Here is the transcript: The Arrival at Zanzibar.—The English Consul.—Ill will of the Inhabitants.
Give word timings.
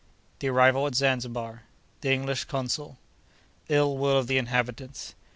The 0.39 0.47
Arrival 0.47 0.87
at 0.87 0.95
Zanzibar.—The 0.95 2.11
English 2.11 2.45
Consul.—Ill 2.45 3.97
will 3.99 4.17
of 4.17 4.25
the 4.25 4.39
Inhabitants. 4.39 5.13